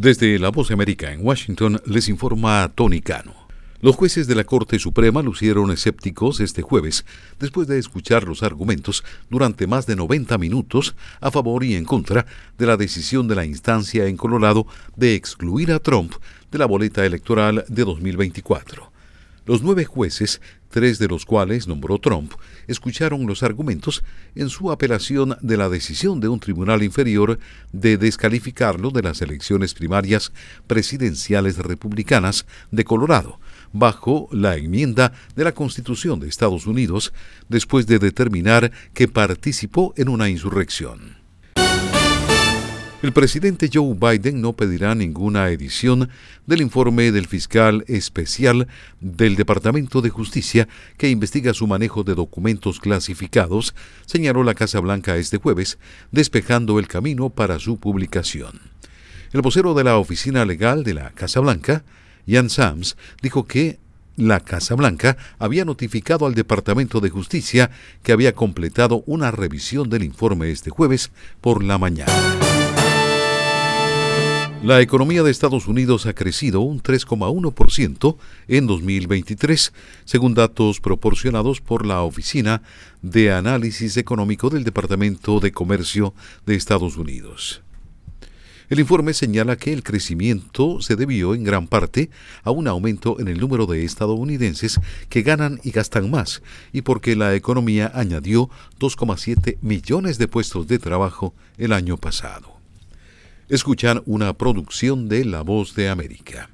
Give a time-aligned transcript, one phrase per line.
[0.00, 3.34] Desde La Voz América en Washington les informa Tony Cano.
[3.80, 7.04] Los jueces de la Corte Suprema lucieron escépticos este jueves
[7.40, 12.26] después de escuchar los argumentos durante más de 90 minutos a favor y en contra
[12.56, 16.14] de la decisión de la instancia en Colorado de excluir a Trump
[16.52, 18.92] de la boleta electoral de 2024.
[19.46, 22.32] Los nueve jueces, tres de los cuales nombró Trump,
[22.66, 24.02] escucharon los argumentos
[24.34, 27.38] en su apelación de la decisión de un tribunal inferior
[27.72, 30.32] de descalificarlo de las elecciones primarias
[30.66, 33.40] presidenciales republicanas de Colorado,
[33.72, 37.12] bajo la enmienda de la Constitución de Estados Unidos,
[37.48, 41.27] después de determinar que participó en una insurrección.
[43.00, 46.10] El presidente Joe Biden no pedirá ninguna edición
[46.48, 48.66] del informe del fiscal especial
[49.00, 50.66] del Departamento de Justicia
[50.96, 55.78] que investiga su manejo de documentos clasificados, señaló la Casa Blanca este jueves,
[56.10, 58.60] despejando el camino para su publicación.
[59.32, 61.84] El vocero de la oficina legal de la Casa Blanca,
[62.26, 63.78] Jan Sams, dijo que
[64.16, 67.70] la Casa Blanca había notificado al Departamento de Justicia
[68.02, 72.47] que había completado una revisión del informe este jueves por la mañana.
[74.62, 78.16] La economía de Estados Unidos ha crecido un 3,1%
[78.48, 79.72] en 2023,
[80.04, 82.62] según datos proporcionados por la Oficina
[83.00, 86.12] de Análisis Económico del Departamento de Comercio
[86.44, 87.62] de Estados Unidos.
[88.68, 92.10] El informe señala que el crecimiento se debió en gran parte
[92.42, 97.14] a un aumento en el número de estadounidenses que ganan y gastan más, y porque
[97.14, 98.50] la economía añadió
[98.80, 102.57] 2,7 millones de puestos de trabajo el año pasado.
[103.48, 106.50] Escuchan una producción de La Voz de América.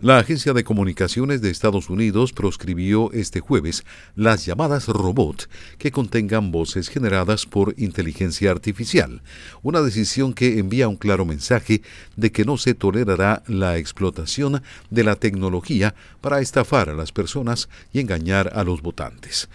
[0.00, 3.84] La Agencia de Comunicaciones de Estados Unidos proscribió este jueves
[4.16, 9.22] las llamadas robot que contengan voces generadas por inteligencia artificial,
[9.62, 11.80] una decisión que envía un claro mensaje
[12.16, 17.68] de que no se tolerará la explotación de la tecnología para estafar a las personas
[17.92, 19.48] y engañar a los votantes.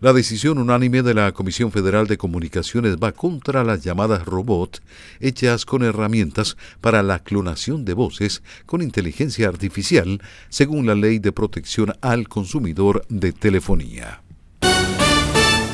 [0.00, 4.80] La decisión unánime de la Comisión Federal de Comunicaciones va contra las llamadas robot
[5.20, 11.32] hechas con herramientas para la clonación de voces con inteligencia artificial, según la Ley de
[11.32, 14.22] Protección al Consumidor de Telefonía.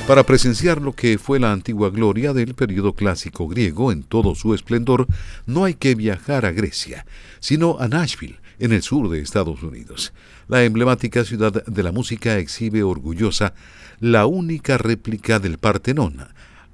[0.08, 4.54] Para presenciar lo que fue la antigua gloria del periodo clásico griego en todo su
[4.54, 5.06] esplendor,
[5.46, 7.06] no hay que viajar a Grecia,
[7.38, 10.12] sino a Nashville, en el sur de Estados Unidos.
[10.48, 13.54] La emblemática ciudad de la música exhibe orgullosa
[14.00, 16.28] la única réplica del Partenón,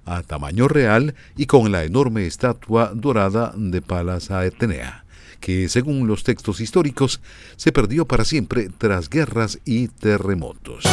[0.05, 5.05] a tamaño real y con la enorme estatua dorada de Palas Atenea,
[5.41, 7.21] que según los textos históricos
[7.57, 10.85] se perdió para siempre tras guerras y terremotos.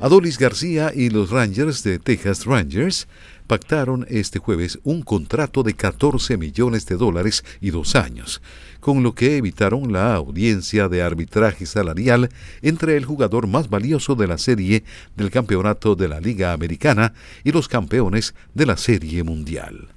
[0.00, 3.08] Adolis García y los Rangers de Texas Rangers
[3.48, 8.40] pactaron este jueves un contrato de 14 millones de dólares y dos años,
[8.78, 12.28] con lo que evitaron la audiencia de arbitraje salarial
[12.62, 14.84] entre el jugador más valioso de la serie
[15.16, 19.88] del campeonato de la Liga Americana y los campeones de la Serie Mundial.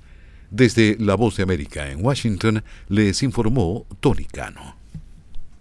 [0.49, 4.80] Desde La Voz de América en Washington les informó Tony Cano.